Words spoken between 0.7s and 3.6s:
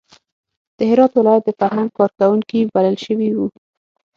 د هرات ولایت د فرهنګ کار کوونکي بلل شوي وو.